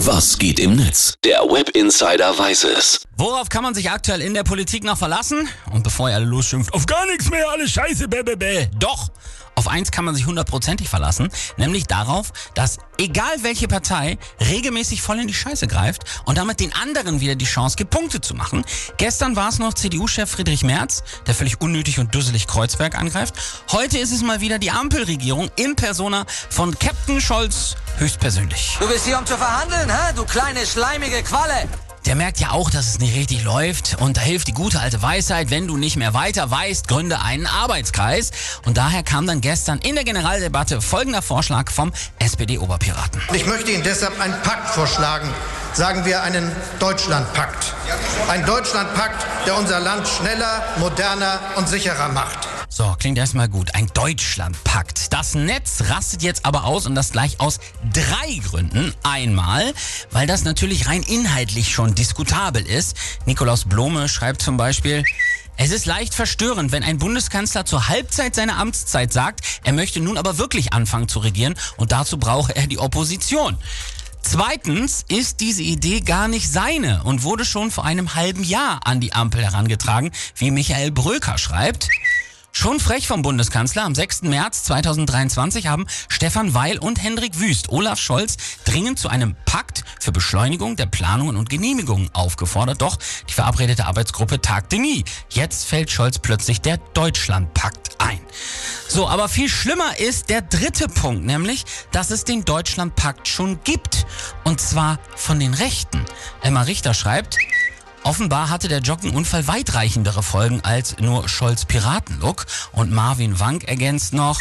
[0.00, 1.14] Was geht im Netz?
[1.24, 3.00] Der Web Insider weiß es.
[3.16, 5.48] Worauf kann man sich aktuell in der Politik noch verlassen?
[5.72, 8.66] Und bevor ihr alle losschimpft, auf gar nichts mehr, alles scheiße, bäh, bäh, bäh.
[8.78, 9.08] Doch,
[9.56, 15.18] auf eins kann man sich hundertprozentig verlassen, nämlich darauf, dass egal welche Partei regelmäßig voll
[15.18, 18.64] in die Scheiße greift und damit den anderen wieder die Chance gibt, Punkte zu machen.
[18.98, 23.34] Gestern war es noch CDU-Chef Friedrich Merz, der völlig unnötig und dusselig Kreuzberg angreift.
[23.72, 28.76] Heute ist es mal wieder die Ampelregierung in Persona von Captain Scholz höchstpersönlich.
[28.78, 30.12] Du bist hier, um zu verhandeln, hä?
[30.14, 31.68] Du kleine, schleimige Qualle.
[32.06, 35.02] Der merkt ja auch, dass es nicht richtig läuft und da hilft die gute alte
[35.02, 38.30] Weisheit, wenn du nicht mehr weiter weißt, gründe einen Arbeitskreis.
[38.64, 43.20] Und daher kam dann gestern in der Generaldebatte folgender Vorschlag vom SPD-Oberpiraten.
[43.34, 45.28] Ich möchte Ihnen deshalb einen Pakt vorschlagen.
[45.72, 47.74] Sagen wir einen Deutschlandpakt.
[48.28, 52.55] Ein Deutschlandpakt, der unser Land schneller, moderner und sicherer macht.
[52.76, 53.74] So, klingt erstmal gut.
[53.74, 55.10] Ein Deutschlandpakt.
[55.10, 57.58] Das Netz rastet jetzt aber aus und das gleich aus
[57.90, 58.92] drei Gründen.
[59.02, 59.72] Einmal,
[60.10, 62.94] weil das natürlich rein inhaltlich schon diskutabel ist.
[63.24, 65.04] Nikolaus Blome schreibt zum Beispiel,
[65.56, 70.18] es ist leicht verstörend, wenn ein Bundeskanzler zur Halbzeit seiner Amtszeit sagt, er möchte nun
[70.18, 73.56] aber wirklich anfangen zu regieren und dazu brauche er die Opposition.
[74.20, 79.00] Zweitens ist diese Idee gar nicht seine und wurde schon vor einem halben Jahr an
[79.00, 81.88] die Ampel herangetragen, wie Michael Bröker schreibt.
[82.58, 83.84] Schon frech vom Bundeskanzler.
[83.84, 84.22] Am 6.
[84.22, 90.10] März 2023 haben Stefan Weil und Hendrik Wüst Olaf Scholz dringend zu einem Pakt für
[90.10, 92.80] Beschleunigung der Planungen und Genehmigungen aufgefordert.
[92.80, 92.96] Doch
[93.28, 95.04] die verabredete Arbeitsgruppe tagte nie.
[95.28, 98.20] Jetzt fällt Scholz plötzlich der Deutschlandpakt ein.
[98.88, 104.06] So, aber viel schlimmer ist der dritte Punkt, nämlich, dass es den Deutschlandpakt schon gibt.
[104.44, 106.06] Und zwar von den Rechten.
[106.40, 107.36] Emma Richter schreibt,
[108.06, 112.46] Offenbar hatte der Joggenunfall weitreichendere Folgen als nur Scholz Piratenlook.
[112.70, 114.40] Und Marvin Wank ergänzt noch,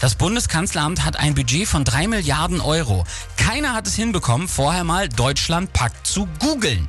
[0.00, 3.04] das Bundeskanzleramt hat ein Budget von drei Milliarden Euro.
[3.36, 6.88] Keiner hat es hinbekommen, vorher mal Deutschlandpakt zu googeln.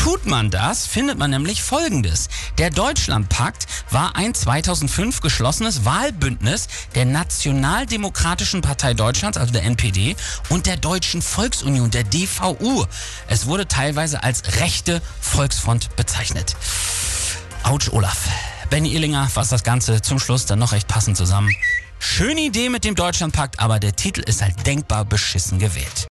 [0.00, 2.30] Tut man das, findet man nämlich Folgendes.
[2.56, 10.16] Der Deutschlandpakt war ein 2005 geschlossenes Wahlbündnis der Nationaldemokratischen Partei Deutschlands, also der NPD,
[10.48, 12.86] und der Deutschen Volksunion, der DVU.
[13.28, 16.56] Es wurde teilweise als rechte Volksfront bezeichnet.
[17.62, 18.26] Autsch, Olaf.
[18.70, 21.54] Benny Illinger fasst das Ganze zum Schluss dann noch recht passend zusammen.
[21.98, 26.08] Schöne Idee mit dem Deutschlandpakt, aber der Titel ist halt denkbar beschissen gewählt.